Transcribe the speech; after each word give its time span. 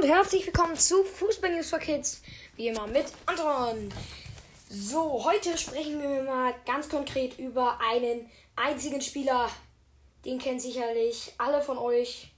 und 0.00 0.08
herzlich 0.08 0.46
willkommen 0.46 0.78
zu 0.78 1.04
Fußball 1.04 1.54
News 1.54 1.68
for 1.68 1.78
Kids. 1.78 2.22
Wie 2.56 2.68
immer 2.68 2.86
mit 2.86 3.04
Anton. 3.26 3.92
So, 4.70 5.22
heute 5.26 5.58
sprechen 5.58 6.00
wir 6.00 6.22
mal 6.22 6.54
ganz 6.64 6.88
konkret 6.88 7.38
über 7.38 7.78
einen 7.80 8.30
einzigen 8.56 9.02
Spieler. 9.02 9.50
Den 10.24 10.38
kennen 10.38 10.58
sicherlich 10.58 11.34
alle 11.36 11.60
von 11.60 11.76
euch. 11.76 12.30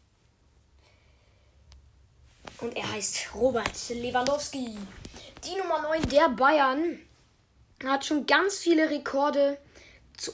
Und 2.61 2.77
er 2.77 2.91
heißt 2.91 3.33
Robert 3.37 3.91
Lewandowski. 3.91 4.77
Die 5.45 5.57
Nummer 5.57 5.83
9 5.83 6.09
der 6.09 6.31
Bayern 6.31 6.99
hat 7.85 8.05
schon 8.05 8.27
ganz 8.27 8.59
viele 8.59 8.91
Rekorde. 8.91 9.57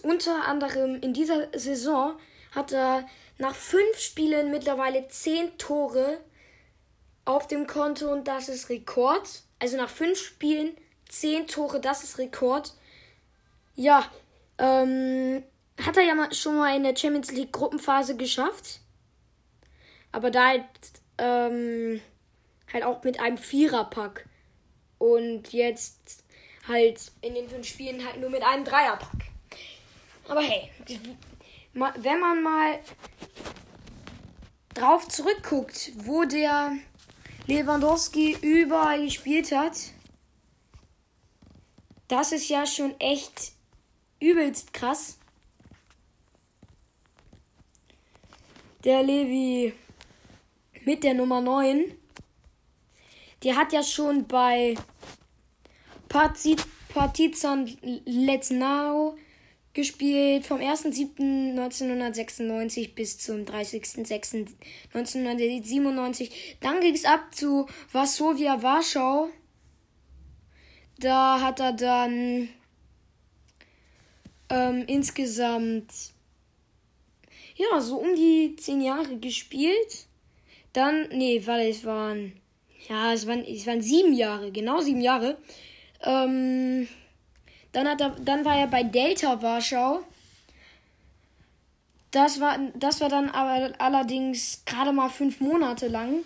Unter 0.01 0.47
anderem 0.47 0.99
in 1.03 1.13
dieser 1.13 1.49
Saison 1.59 2.19
hat 2.53 2.73
er 2.73 3.07
nach 3.37 3.55
fünf 3.55 3.99
Spielen 3.99 4.51
mittlerweile 4.51 5.09
zehn 5.09 5.59
Tore 5.59 6.21
auf 7.29 7.47
dem 7.47 7.67
Konto 7.67 8.11
und 8.11 8.27
das 8.27 8.49
ist 8.49 8.71
Rekord. 8.71 9.43
Also 9.59 9.77
nach 9.77 9.91
fünf 9.91 10.19
Spielen 10.19 10.75
zehn 11.09 11.47
Tore, 11.47 11.79
das 11.79 12.03
ist 12.03 12.17
Rekord. 12.17 12.73
Ja, 13.75 14.11
ähm, 14.57 15.45
hat 15.79 15.99
er 15.99 16.05
ja 16.05 16.15
mal, 16.15 16.33
schon 16.33 16.57
mal 16.57 16.75
in 16.75 16.85
der 16.85 16.97
Champions 16.97 17.31
League 17.31 17.53
Gruppenphase 17.53 18.17
geschafft. 18.17 18.81
Aber 20.11 20.31
da 20.31 20.49
halt, 20.49 20.65
ähm, 21.19 22.01
halt 22.73 22.85
auch 22.85 23.05
mit 23.05 23.21
einem 23.21 23.37
Viererpack. 23.37 24.27
Und 24.97 25.53
jetzt 25.53 26.25
halt 26.67 27.13
in 27.21 27.35
den 27.35 27.49
fünf 27.51 27.67
Spielen 27.67 28.05
halt 28.07 28.21
nur 28.21 28.31
mit 28.31 28.43
einem 28.43 28.65
Dreierpack. 28.65 29.29
Aber 30.29 30.41
hey, 30.41 30.71
wenn 31.75 32.21
man 32.21 32.43
mal 32.43 32.79
drauf 34.73 35.07
zurückguckt, 35.09 35.93
wo 35.97 36.25
der 36.25 36.73
Lewandowski 37.49 38.37
überall 38.43 39.05
gespielt 39.05 39.53
hat, 39.53 39.73
das 42.07 42.33
ist 42.33 42.51
ja 42.51 42.67
schon 42.67 42.99
echt 43.01 43.53
übelst 44.21 44.75
krass. 44.75 45.19
Der 48.85 49.03
Levi 49.03 49.73
mit 50.85 51.03
der 51.03 51.15
Nummer 51.15 51.41
9, 51.41 51.97
der 53.43 53.57
hat 53.57 53.73
ja 53.73 53.83
schon 53.83 54.27
bei 54.27 54.75
Partizan 56.11 57.79
Let's 58.05 58.51
Now 58.51 59.17
gespielt 59.79 60.45
vom 60.45 60.59
1.7.1996 60.59 62.95
bis 62.97 63.19
zum 63.19 63.45
30.06.1997. 63.45 66.31
Dann 66.61 66.81
ging 66.81 66.97
es 66.97 67.05
ab 67.05 67.33
zu 67.33 67.69
Varsovia 67.93 68.61
Warschau. 68.61 69.29
Da 70.99 71.41
hat 71.41 71.61
er 71.61 71.75
dann 71.75 72.49
ähm, 74.51 74.83
insgesamt 74.89 75.93
ja 77.55 77.81
so 77.81 77.99
um 77.99 78.17
die 78.17 78.57
zehn 78.57 78.81
Jahre 78.81 79.17
gespielt. 79.19 80.09
Dann, 80.73 81.09
nee, 81.11 81.41
weil 81.47 81.71
es 81.71 81.85
waren 81.85 82.33
ja, 82.89 83.13
es 83.13 83.29
waren, 83.29 83.45
es 83.45 83.65
waren 83.69 83.81
sieben 83.81 84.13
Jahre, 84.13 84.51
genau 84.51 84.81
sieben 84.81 85.03
Jahre. 85.03 85.39
Ähm, 86.03 86.89
dann, 87.73 87.89
hat 87.89 88.01
er, 88.01 88.11
dann 88.11 88.45
war 88.45 88.57
er 88.57 88.67
bei 88.67 88.83
Delta 88.83 89.43
Warschau. 89.43 90.03
Das 92.11 92.41
war, 92.41 92.59
das 92.75 93.01
war 93.01 93.09
dann 93.09 93.31
aber 93.31 93.73
allerdings 93.79 94.63
gerade 94.65 94.93
mal 94.93 95.11
fünf 95.11 95.41
Monate 95.41 95.89
lang. 95.89 96.25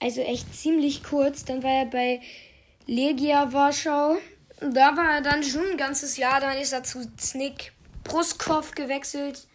Also 0.00 0.20
echt 0.20 0.54
ziemlich 0.54 1.02
kurz. 1.02 1.44
Dann 1.44 1.62
war 1.62 1.72
er 1.72 1.86
bei 1.86 2.20
Legia 2.86 3.52
Warschau. 3.52 4.16
Da 4.60 4.96
war 4.96 5.16
er 5.16 5.20
dann 5.22 5.42
schon 5.42 5.66
ein 5.72 5.76
ganzes 5.76 6.16
Jahr. 6.16 6.40
Dann 6.40 6.56
ist 6.56 6.72
er 6.72 6.84
zu 6.84 7.10
Snick 7.18 7.72
Bruskov 8.04 8.72
gewechselt. 8.72 9.46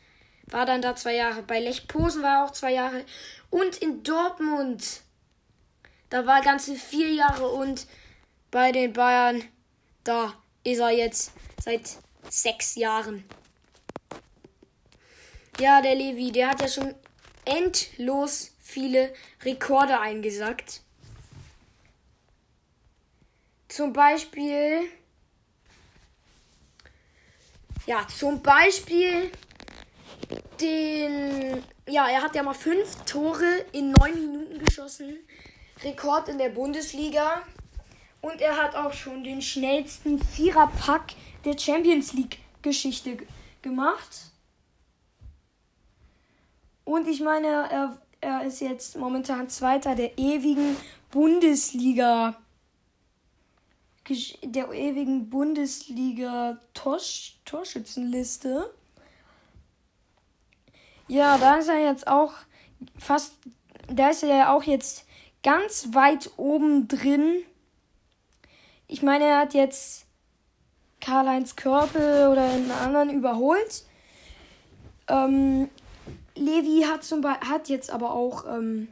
War 0.48 0.66
dann 0.66 0.82
da 0.82 0.96
zwei 0.96 1.16
Jahre. 1.16 1.44
Bei 1.44 1.60
Lech 1.60 1.88
Posen 1.88 2.22
war 2.22 2.40
er 2.40 2.46
auch 2.46 2.52
zwei 2.52 2.74
Jahre. 2.74 3.06
Und 3.50 3.78
in 3.78 4.04
Dortmund. 4.04 5.02
Da 6.10 6.26
war 6.26 6.40
er 6.40 6.44
ganze 6.44 6.76
vier 6.76 7.14
Jahre. 7.14 7.48
Und 7.48 7.88
bei 8.52 8.74
den 8.74 8.92
Bayern 8.92 9.44
da 10.04 10.34
ist 10.64 10.80
er 10.80 10.92
jetzt 10.92 11.32
seit 11.64 11.98
sechs 12.30 12.76
Jahren. 12.76 13.24
Ja, 15.60 15.82
der 15.82 15.96
Levi, 15.96 16.32
der 16.32 16.50
hat 16.50 16.62
ja 16.62 16.68
schon 16.68 16.96
endlos 17.46 18.52
viele 18.60 19.14
Rekorde 19.44 20.00
eingesackt. 20.00 20.82
Zum 23.68 23.94
Beispiel. 23.94 24.90
Ja, 27.86 28.08
zum 28.08 28.42
Beispiel 28.42 29.32
den. 30.60 31.64
Ja, 31.88 32.10
er 32.10 32.22
hat 32.22 32.36
ja 32.36 32.44
mal 32.44 32.54
fünf 32.54 32.96
Tore 33.06 33.66
in 33.72 33.92
neun 33.92 34.14
Minuten 34.14 34.64
geschossen. 34.64 35.20
Rekord 35.84 36.30
in 36.30 36.38
der 36.38 36.50
Bundesliga. 36.50 37.44
Und 38.22 38.40
er 38.40 38.56
hat 38.58 38.76
auch 38.76 38.94
schon 38.94 39.24
den 39.24 39.42
schnellsten 39.42 40.24
Viererpack 40.24 41.16
der 41.44 41.58
Champions 41.58 42.14
League 42.14 42.38
Geschichte 42.62 43.18
gemacht. 43.62 44.32
Und 46.84 47.08
ich 47.08 47.22
meine, 47.22 47.48
er, 47.48 48.02
er 48.22 48.44
ist 48.44 48.62
jetzt 48.62 48.96
momentan 48.96 49.50
Zweiter 49.50 49.96
der 49.96 50.18
ewigen 50.18 50.76
Bundesliga. 51.10 52.38
Der 54.44 54.72
ewigen 54.72 55.30
Bundesliga 55.30 56.60
Torsch, 56.74 57.40
Torschützenliste. 57.46 58.74
Ja, 61.08 61.38
da 61.38 61.56
ist 61.56 61.70
er 61.70 61.80
jetzt 61.80 62.08
auch 62.08 62.34
fast. 62.98 63.36
Da 63.88 64.10
ist 64.10 64.24
er 64.24 64.36
ja 64.36 64.54
auch 64.54 64.64
jetzt 64.64 65.06
ganz 65.44 65.90
weit 65.94 66.32
oben 66.38 66.88
drin 66.88 67.44
ich 68.92 69.02
meine, 69.02 69.24
er 69.24 69.40
hat 69.40 69.54
jetzt 69.54 70.06
Karl-Heinz 71.00 71.56
Körpel 71.56 72.28
oder 72.28 72.44
einen 72.44 72.70
anderen 72.72 73.10
überholt. 73.10 73.86
Ähm, 75.08 75.70
Levi 76.36 76.84
hat, 76.86 77.06
zum 77.06 77.24
hat 77.26 77.70
jetzt 77.70 77.90
aber 77.90 78.12
auch 78.12 78.46
ähm, 78.46 78.90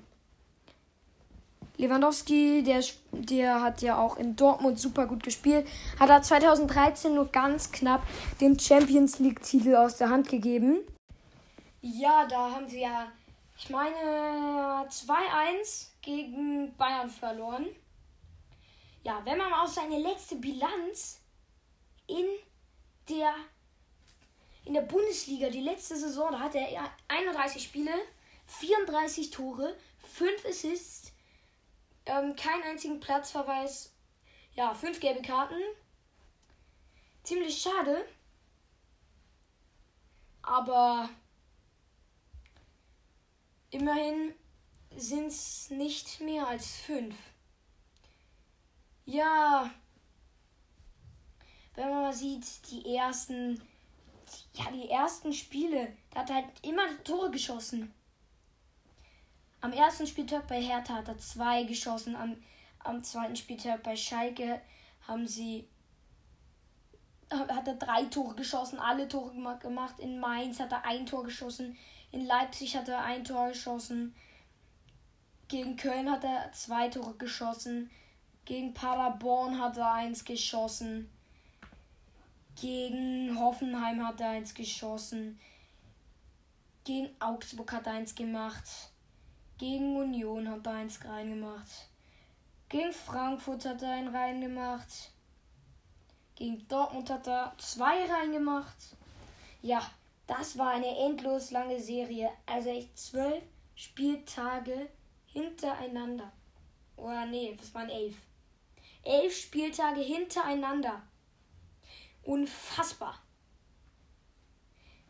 Lewandowski, 1.75 2.63
der, 2.63 2.81
der 3.11 3.61
hat 3.61 3.81
ja 3.81 3.97
auch 3.97 4.15
in 4.15 4.37
Dortmund 4.37 4.79
super 4.79 5.05
gut 5.05 5.21
gespielt. 5.21 5.67
Hat 5.99 6.09
er 6.09 6.21
2013 6.21 7.13
nur 7.13 7.27
ganz 7.27 7.73
knapp 7.73 8.01
den 8.39 8.57
Champions 8.57 9.19
League-Titel 9.19 9.75
aus 9.75 9.97
der 9.97 10.09
Hand 10.09 10.29
gegeben. 10.29 10.77
Ja, 11.81 12.25
da 12.25 12.51
haben 12.51 12.69
sie 12.69 12.81
ja, 12.81 13.07
ich 13.57 13.69
meine, 13.69 13.95
2-1 14.87 15.87
gegen 16.01 16.73
Bayern 16.77 17.09
verloren. 17.09 17.65
Ja, 19.09 19.25
wenn 19.25 19.39
man 19.39 19.51
auf 19.51 19.69
seine 19.73 19.97
letzte 19.97 20.35
Bilanz 20.35 21.19
in 22.05 22.27
der 23.09 23.33
in 24.65 24.75
der 24.75 24.83
Bundesliga, 24.83 25.49
die 25.49 25.61
letzte 25.61 25.97
Saison, 25.97 26.31
da 26.31 26.41
hatte 26.41 26.59
er 26.59 26.91
31 27.07 27.63
Spiele, 27.63 27.91
34 28.45 29.31
Tore, 29.31 29.75
5 30.13 30.45
Assists, 30.45 31.11
ähm, 32.05 32.35
keinen 32.35 32.61
einzigen 32.61 32.99
Platzverweis, 32.99 33.91
ja, 34.53 34.75
5 34.75 34.99
gelbe 34.99 35.23
Karten. 35.23 35.59
Ziemlich 37.23 37.59
schade. 37.59 38.05
Aber 40.43 41.09
immerhin 43.71 44.35
sind 44.95 45.29
es 45.29 45.71
nicht 45.71 46.19
mehr 46.19 46.47
als 46.47 46.75
5. 46.81 47.15
Ja. 49.09 49.71
Wenn 51.73 51.89
man 51.89 52.03
mal 52.03 52.13
sieht, 52.13 52.45
die 52.69 52.95
ersten, 52.95 53.59
ja, 54.53 54.69
die 54.71 54.87
ersten 54.87 55.33
Spiele, 55.33 55.93
da 56.11 56.19
hat 56.19 56.29
er 56.29 56.35
halt 56.35 56.49
immer 56.61 56.83
Tore 57.03 57.31
geschossen. 57.31 57.91
Am 59.61 59.73
ersten 59.73 60.05
Spieltag 60.05 60.47
bei 60.47 60.61
Hertha 60.61 60.93
hat 60.93 61.07
er 61.07 61.17
zwei 61.17 61.63
geschossen. 61.63 62.15
Am, 62.15 62.37
am 62.79 63.03
zweiten 63.03 63.35
Spieltag 63.35 63.81
bei 63.81 63.95
Schalke 63.95 64.61
haben 65.07 65.27
sie 65.27 65.67
hat 67.31 67.67
er 67.67 67.75
drei 67.75 68.05
Tore 68.05 68.35
geschossen, 68.35 68.79
alle 68.79 69.07
Tore 69.07 69.31
gemacht. 69.59 69.99
In 69.99 70.19
Mainz 70.19 70.59
hat 70.59 70.71
er 70.71 70.85
ein 70.85 71.07
Tor 71.07 71.23
geschossen. 71.23 71.75
In 72.11 72.27
Leipzig 72.27 72.75
hat 72.75 72.87
er 72.87 73.03
ein 73.03 73.23
Tor 73.23 73.49
geschossen. 73.49 74.13
Gegen 75.47 75.77
Köln 75.77 76.11
hat 76.11 76.23
er 76.23 76.51
zwei 76.51 76.89
Tore 76.89 77.15
geschossen. 77.15 77.89
Gegen 78.45 78.73
Paderborn 78.73 79.59
hat 79.59 79.77
er 79.77 79.93
eins 79.93 80.25
geschossen. 80.25 81.09
Gegen 82.59 83.39
Hoffenheim 83.39 84.05
hat 84.05 84.19
er 84.19 84.29
eins 84.29 84.53
geschossen. 84.53 85.39
Gegen 86.83 87.09
Augsburg 87.19 87.71
hat 87.71 87.85
er 87.85 87.93
eins 87.93 88.15
gemacht. 88.15 88.91
Gegen 89.57 89.95
Union 89.95 90.49
hat 90.49 90.65
er 90.65 90.73
eins 90.73 91.03
reingemacht. 91.05 91.87
Gegen 92.69 92.93
Frankfurt 92.93 93.65
hat 93.65 93.81
er 93.81 93.91
einen 93.91 94.15
reingemacht. 94.15 95.11
Gegen 96.35 96.67
Dortmund 96.67 97.09
hat 97.09 97.27
er 97.27 97.53
zwei 97.57 98.05
reingemacht. 98.05 98.95
Ja, 99.61 99.81
das 100.27 100.57
war 100.57 100.71
eine 100.71 100.97
endlos 100.99 101.51
lange 101.51 101.79
Serie. 101.79 102.29
Also 102.45 102.69
echt 102.69 102.97
zwölf 102.97 103.43
Spieltage 103.75 104.89
hintereinander. 105.27 106.31
Oder 106.95 107.25
nee, 107.25 107.55
das 107.59 107.73
waren 107.73 107.89
elf. 107.89 108.15
Elf 109.03 109.35
Spieltage 109.35 110.01
hintereinander. 110.01 111.01
Unfassbar. 112.23 113.21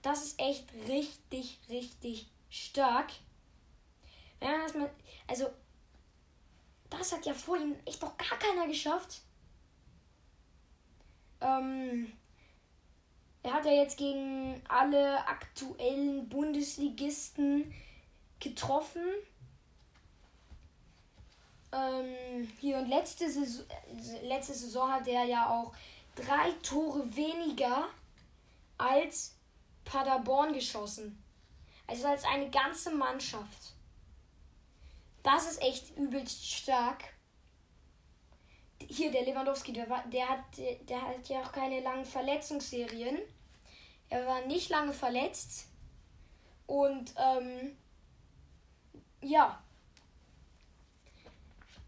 Das 0.01 0.23
ist 0.23 0.39
echt 0.39 0.71
richtig, 0.87 1.59
richtig 1.69 2.31
stark. 2.49 3.11
Wenn 4.39 4.51
man 4.51 4.61
das 4.61 4.73
mal. 4.73 4.89
Also, 5.27 5.49
das 6.89 7.11
hat 7.11 7.25
ja 7.25 7.33
vor 7.33 7.57
ihm 7.57 7.75
echt 7.85 8.01
noch 8.01 8.17
gar 8.17 8.39
keiner 8.39 8.67
geschafft. 8.67 9.21
Ähm, 11.41 12.11
er 13.43 13.53
hat 13.53 13.65
ja 13.65 13.71
jetzt 13.71 13.97
gegen 13.97 14.61
alle 14.67 15.27
aktuellen 15.27 16.27
Bundesligisten 16.29 17.73
getroffen. 18.39 19.03
Ähm, 21.71 22.51
hier 22.59 22.77
und 22.77 22.87
letzte 22.87 23.29
Saison, 23.29 23.65
letzte 24.23 24.53
Saison 24.53 24.91
hat 24.91 25.07
er 25.07 25.23
ja 25.25 25.49
auch 25.49 25.73
drei 26.15 26.51
Tore 26.63 27.15
weniger 27.15 27.87
als 28.77 29.35
Paderborn 29.85 30.53
geschossen. 30.53 31.21
Also 31.87 32.07
als 32.07 32.23
eine 32.23 32.49
ganze 32.49 32.91
Mannschaft. 32.91 33.73
Das 35.23 35.49
ist 35.49 35.61
echt 35.61 35.95
übelst 35.97 36.45
stark. 36.45 37.03
Hier, 38.81 39.11
der 39.11 39.23
Lewandowski, 39.23 39.73
der, 39.73 39.89
war, 39.89 40.03
der, 40.07 40.29
hat, 40.29 40.39
der 40.57 41.01
hat 41.01 41.27
ja 41.27 41.41
auch 41.41 41.51
keine 41.51 41.81
langen 41.81 42.05
Verletzungsserien. 42.05 43.17
Er 44.09 44.25
war 44.25 44.41
nicht 44.45 44.69
lange 44.69 44.93
verletzt. 44.93 45.67
Und 46.65 47.13
ähm, 47.17 47.77
ja. 49.21 49.61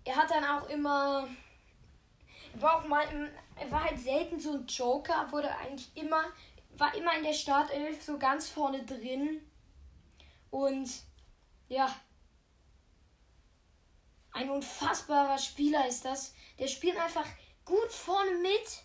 Er 0.04 0.16
hat 0.16 0.32
dann 0.32 0.44
auch 0.44 0.68
immer. 0.70 1.28
Er 2.54 2.62
war 2.62 2.78
auch 2.78 2.88
mal. 2.88 3.32
Er 3.56 3.72
war 3.72 3.84
halt 3.84 4.00
selten 4.00 4.40
so 4.40 4.54
ein 4.54 4.66
Joker, 4.66 5.32
wurde 5.32 5.56
eigentlich 5.58 5.96
immer. 5.96 6.24
War 6.78 6.94
immer 6.96 7.16
in 7.18 7.24
der 7.24 7.34
Startelf 7.34 8.02
so 8.04 8.18
ganz 8.18 8.50
vorne 8.50 8.84
drin. 8.84 9.42
Und 10.50 10.90
ja. 11.68 11.94
Ein 14.34 14.50
unfassbarer 14.50 15.38
Spieler 15.38 15.88
ist 15.88 16.06
das. 16.06 16.34
Der 16.58 16.68
spielt 16.68 16.98
einfach 16.98 17.26
gut 17.66 17.92
vorne 17.92 18.32
mit. 18.38 18.84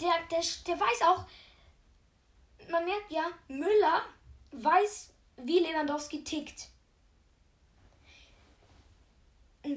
Der, 0.00 0.12
der, 0.30 0.42
der 0.66 0.80
weiß 0.80 1.02
auch, 1.02 1.26
man 2.70 2.84
merkt 2.84 3.10
ja, 3.10 3.30
Müller 3.48 4.02
weiß, 4.52 5.12
wie 5.36 5.58
Lewandowski 5.58 6.24
tickt. 6.24 6.68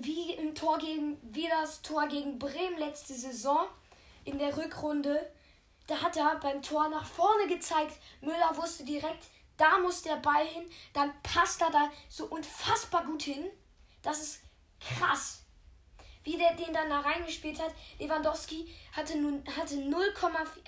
Wie 0.03 0.33
im 0.33 0.53
Tor 0.53 0.77
gegen, 0.79 1.17
wie 1.23 1.47
das 1.47 1.81
Tor 1.81 2.07
gegen 2.07 2.37
Bremen 2.37 2.77
letzte 2.77 3.13
Saison 3.13 3.67
in 4.25 4.37
der 4.37 4.55
Rückrunde. 4.57 5.31
Da 5.87 6.01
hat 6.01 6.17
er 6.17 6.39
beim 6.39 6.61
Tor 6.61 6.89
nach 6.89 7.05
vorne 7.05 7.47
gezeigt. 7.47 7.97
Müller 8.21 8.55
wusste 8.55 8.83
direkt, 8.83 9.27
da 9.55 9.79
muss 9.79 10.01
der 10.01 10.17
Ball 10.17 10.45
hin. 10.45 10.63
Dann 10.93 11.13
passt 11.23 11.61
er 11.61 11.71
da 11.71 11.89
so 12.09 12.25
unfassbar 12.25 13.05
gut 13.05 13.23
hin. 13.23 13.45
Das 14.01 14.21
ist 14.21 14.41
krass. 14.79 15.45
Wie 16.23 16.37
der 16.37 16.53
den 16.55 16.73
dann 16.73 16.89
da 16.89 16.99
reingespielt 16.99 17.61
hat. 17.61 17.73
Lewandowski 17.99 18.73
hatte 18.93 19.17
nun 19.17 19.43
hatte 19.57 19.77
0, 19.77 20.13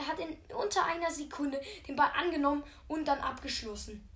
hat 0.08 0.20
in 0.20 0.38
unter 0.56 0.86
einer 0.86 1.12
Sekunde 1.12 1.62
den 1.88 1.96
Ball 1.96 2.12
angenommen 2.18 2.64
und 2.88 3.06
dann 3.06 3.20
abgeschlossen. 3.20 4.08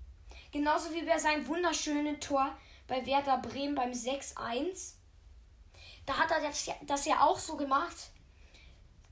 Genauso 0.51 0.94
wie 0.94 1.04
bei 1.04 1.18
seinem 1.18 1.48
wunderschönen 1.48 2.19
Tor 2.19 2.57
bei 2.88 3.06
Werder 3.06 3.38
Bremen 3.38 3.75
beim 3.75 3.92
6-1. 3.92 4.95
Da 6.05 6.17
hat 6.17 6.31
er 6.31 6.41
das 6.41 6.65
ja, 6.65 6.75
das 6.85 7.05
ja 7.05 7.21
auch 7.21 7.37
so 7.37 7.55
gemacht. 7.55 8.11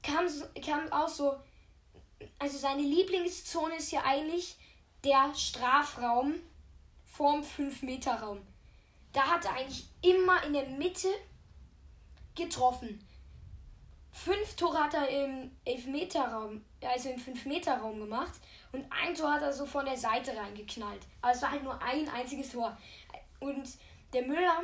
Kam, 0.01 0.27
kam 0.65 0.91
auch 0.91 1.09
so. 1.09 1.35
Also 2.39 2.57
seine 2.57 2.81
Lieblingszone 2.81 3.75
ist 3.77 3.91
ja 3.91 4.03
eigentlich 4.03 4.57
der 5.03 5.33
Strafraum 5.35 6.35
vorm 7.05 7.41
5-Meter-Raum. 7.41 8.39
Da 9.13 9.21
hat 9.21 9.45
er 9.45 9.53
eigentlich 9.53 9.87
immer 10.01 10.43
in 10.43 10.53
der 10.53 10.67
Mitte 10.67 11.09
getroffen. 12.35 13.05
Fünf 14.11 14.55
Tore 14.55 14.79
hat 14.79 14.95
er 14.95 15.07
im 15.09 15.51
Elfmeterraum, 15.63 16.63
also 16.81 17.09
im 17.09 17.19
5-Meter-Raum 17.19 17.99
gemacht 17.99 18.33
und 18.71 18.85
ein 18.91 19.13
Tor 19.13 19.33
hat 19.33 19.43
er 19.43 19.53
so 19.53 19.65
von 19.65 19.85
der 19.85 19.97
Seite 19.97 20.35
reingeknallt. 20.35 21.01
Aber 21.21 21.33
es 21.33 21.41
war 21.41 21.51
halt 21.51 21.63
nur 21.63 21.79
ein 21.81 22.09
einziges 22.09 22.51
Tor. 22.51 22.75
Und 23.39 23.67
der 24.13 24.23
Müller, 24.23 24.63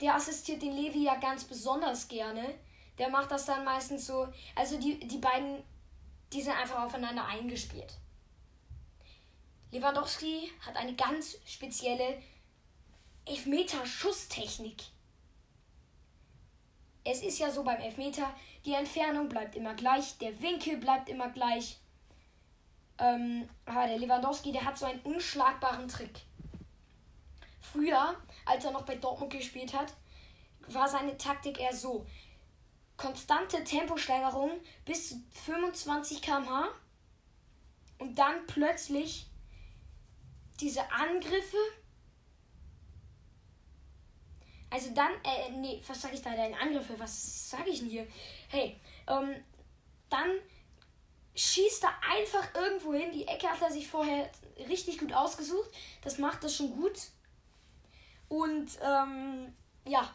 der 0.00 0.14
assistiert 0.14 0.62
den 0.62 0.72
Levi 0.72 1.04
ja 1.04 1.16
ganz 1.16 1.44
besonders 1.44 2.08
gerne. 2.08 2.54
Der 2.98 3.08
macht 3.08 3.30
das 3.30 3.46
dann 3.46 3.64
meistens 3.64 4.06
so. 4.06 4.28
Also 4.54 4.78
die, 4.78 4.98
die 4.98 5.18
beiden, 5.18 5.62
die 6.32 6.42
sind 6.42 6.56
einfach 6.56 6.84
aufeinander 6.84 7.24
eingespielt. 7.24 7.98
Lewandowski 9.70 10.50
hat 10.64 10.76
eine 10.76 10.94
ganz 10.94 11.36
spezielle 11.44 12.22
Elfmeter-Schusstechnik. 13.26 14.82
Es 17.04 17.22
ist 17.22 17.38
ja 17.38 17.50
so 17.50 17.62
beim 17.62 17.80
Elfmeter, 17.80 18.34
die 18.64 18.74
Entfernung 18.74 19.28
bleibt 19.28 19.56
immer 19.56 19.74
gleich, 19.74 20.18
der 20.18 20.40
Winkel 20.40 20.78
bleibt 20.78 21.08
immer 21.08 21.28
gleich. 21.30 21.78
Ähm, 22.98 23.48
ah, 23.66 23.86
der 23.86 23.98
Lewandowski, 23.98 24.52
der 24.52 24.64
hat 24.64 24.78
so 24.78 24.86
einen 24.86 25.00
unschlagbaren 25.00 25.88
Trick. 25.88 26.20
Früher, 27.72 28.16
als 28.44 28.64
er 28.64 28.70
noch 28.70 28.84
bei 28.84 28.96
Dortmund 28.96 29.32
gespielt 29.32 29.74
hat, 29.74 29.92
war 30.68 30.88
seine 30.88 31.16
Taktik 31.16 31.60
eher 31.60 31.74
so. 31.74 32.06
Konstante 32.96 33.62
Temposteigerung 33.62 34.50
bis 34.84 35.10
zu 35.10 35.22
25 35.44 36.20
km/h 36.20 36.68
und 37.98 38.18
dann 38.18 38.46
plötzlich 38.46 39.26
diese 40.60 40.90
Angriffe 40.90 41.56
also 44.70 44.90
dann, 44.94 45.12
äh, 45.24 45.50
nee, 45.52 45.80
was 45.86 46.02
sag 46.02 46.12
ich 46.12 46.20
da 46.20 46.30
denn? 46.30 46.54
Angriffe, 46.54 46.98
was 46.98 47.50
sag 47.50 47.66
ich 47.66 47.78
denn 47.78 47.88
hier? 47.88 48.06
Hey, 48.48 48.78
ähm, 49.06 49.42
dann 50.10 50.30
schießt 51.34 51.84
er 51.84 51.94
einfach 52.10 52.54
irgendwo 52.54 52.92
hin. 52.92 53.10
Die 53.12 53.26
Ecke 53.26 53.48
hat 53.48 53.62
er 53.62 53.70
sich 53.70 53.88
vorher 53.88 54.30
richtig 54.68 54.98
gut 54.98 55.12
ausgesucht. 55.12 55.70
Das 56.02 56.18
macht 56.18 56.42
er 56.44 56.50
schon 56.50 56.70
gut. 56.72 56.98
Und, 58.28 58.78
ähm, 58.82 59.54
ja. 59.84 60.10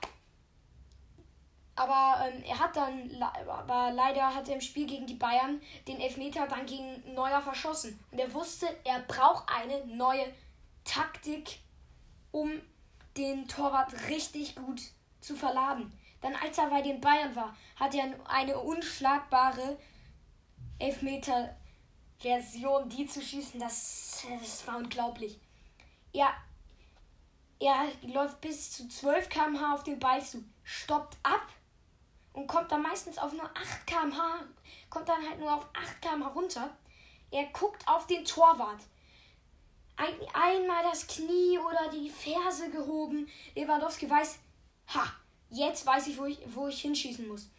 Aber 1.76 2.28
ähm, 2.28 2.44
er 2.44 2.60
hat 2.60 2.76
dann, 2.76 3.10
aber 3.48 3.92
leider 3.92 4.34
hat 4.34 4.48
er 4.48 4.56
im 4.56 4.62
Spiel 4.62 4.86
gegen 4.86 5.08
die 5.08 5.16
Bayern 5.16 5.60
den 5.88 6.00
Elfmeter 6.00 6.48
dann 6.48 6.68
gegen 6.68 7.16
Neuer 7.16 7.42
verschossen. 7.42 8.00
Und 8.12 8.20
er 8.20 8.32
wusste, 8.34 8.68
er 8.84 9.00
braucht 9.00 9.50
eine 9.50 9.84
neue 9.88 10.32
Taktik, 10.84 11.60
um 12.32 12.62
den 13.18 13.48
Torwart 13.48 13.94
richtig 14.10 14.56
gut 14.56 14.82
zu 15.20 15.36
verladen. 15.36 15.92
Dann 16.22 16.36
als 16.36 16.58
er 16.58 16.70
bei 16.70 16.82
den 16.82 17.02
Bayern 17.02 17.36
war, 17.36 17.56
hat 17.76 17.94
er 17.96 18.06
eine 18.28 18.58
unschlagbare 18.58 19.78
Elfmeter-Version, 20.80 22.90
die 22.90 23.06
zu 23.08 23.22
schießen, 23.22 23.60
das, 23.60 24.26
das 24.40 24.66
war 24.68 24.78
unglaublich. 24.78 25.40
Er, 26.14 26.34
er 27.60 27.88
läuft 28.02 28.42
bis 28.42 28.72
zu 28.72 28.88
12 28.88 29.30
km/h 29.30 29.74
auf 29.74 29.84
den 29.84 30.00
Ball 30.00 30.24
zu, 30.24 30.44
stoppt 30.64 31.18
ab 31.24 31.48
und 32.34 32.48
kommt 32.48 32.72
dann 32.72 32.82
meistens 32.82 33.18
auf 33.18 33.32
nur 33.34 33.46
8 33.46 33.88
km/h, 33.88 34.46
kommt 34.90 35.08
dann 35.08 35.28
halt 35.28 35.40
nur 35.40 35.54
auf 35.54 35.66
8 35.74 36.02
km/h 36.02 36.30
runter. 36.30 36.70
Er 37.32 37.46
guckt 37.46 37.88
auf 37.88 38.06
den 38.08 38.26
Torwart 38.26 38.82
ein, 39.96 40.16
einmal 40.34 40.84
das 40.84 41.08
Knie 41.08 41.58
oder 41.60 41.90
die 41.92 42.10
Ferse 42.10 42.70
gehoben. 42.70 43.30
Lewandowski 43.56 44.10
weiß, 44.10 44.40
ha, 44.88 45.06
jetzt 45.50 45.86
weiß 45.86 46.08
ich, 46.08 46.18
wo 46.18 46.26
ich, 46.26 46.40
wo 46.48 46.68
ich 46.68 46.82
hinschießen 46.82 47.28
muss. 47.28 47.50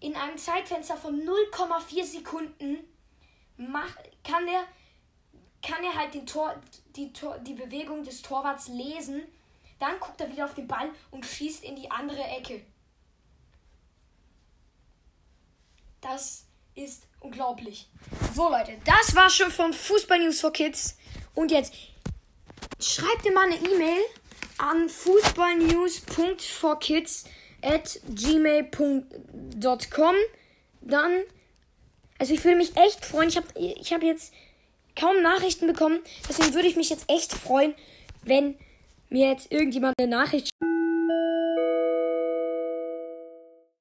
In 0.00 0.14
einem 0.14 0.36
Zeitfenster 0.36 0.96
von 0.96 1.20
0,4 1.20 2.04
Sekunden 2.04 2.78
mach, 3.56 3.96
kann 4.22 4.46
er 4.46 4.64
kann 5.66 5.82
er 5.82 5.94
halt 5.94 6.12
den 6.14 6.26
Tor, 6.26 6.54
die, 6.96 7.12
Tor, 7.12 7.38
die 7.38 7.54
Bewegung 7.54 8.04
des 8.04 8.22
Torwarts 8.22 8.68
lesen. 8.68 9.22
Dann 9.78 9.98
guckt 9.98 10.20
er 10.20 10.30
wieder 10.30 10.44
auf 10.44 10.54
den 10.54 10.68
Ball 10.68 10.90
und 11.10 11.26
schießt 11.26 11.64
in 11.64 11.74
die 11.76 11.90
andere 11.90 12.22
Ecke. 12.22 12.64
Das 16.00 16.44
ist 16.74 17.06
unglaublich. 17.20 17.88
So 18.34 18.50
Leute, 18.50 18.76
das 18.84 19.16
war 19.16 19.30
schon 19.30 19.50
von 19.50 19.72
Fußball 19.72 20.18
News 20.18 20.40
for 20.40 20.52
Kids. 20.52 20.98
Und 21.34 21.50
jetzt 21.50 21.72
schreibt 22.78 23.24
dir 23.24 23.32
mal 23.32 23.46
eine 23.46 23.56
E-Mail 23.56 24.02
an 24.58 24.86
fußballnews.forkids 24.88 27.24
at 27.62 28.00
gmail.com. 28.08 29.06
Dann, 30.82 31.22
also 32.18 32.34
ich 32.34 32.44
würde 32.44 32.58
mich 32.58 32.76
echt 32.76 33.02
freuen. 33.04 33.30
Ich 33.30 33.36
habe 33.36 33.46
ich 33.58 33.92
hab 33.92 34.02
jetzt 34.02 34.32
kaum 34.96 35.22
Nachrichten 35.22 35.66
bekommen. 35.66 36.00
Deswegen 36.28 36.54
würde 36.54 36.68
ich 36.68 36.76
mich 36.76 36.90
jetzt 36.90 37.08
echt 37.08 37.32
freuen, 37.32 37.74
wenn 38.22 38.56
mir 39.08 39.28
jetzt 39.28 39.52
irgendjemand 39.52 39.94
eine 39.98 40.08
Nachricht 40.08 40.48
schreibt. 40.48 40.83